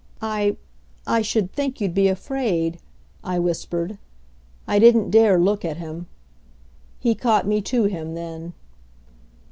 [0.19, 0.57] "I
[1.05, 2.79] I should think you'd be afraid,"
[3.23, 3.99] I whispered.
[4.67, 6.07] I didn't dare look at him.
[6.97, 8.53] He caught me to him then.